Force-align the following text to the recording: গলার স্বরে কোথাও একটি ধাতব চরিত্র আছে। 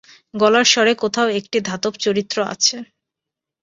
গলার 0.33 0.67
স্বরে 0.71 0.93
কোথাও 1.03 1.27
একটি 1.39 1.57
ধাতব 1.67 1.93
চরিত্র 2.03 2.37
আছে। 2.53 2.77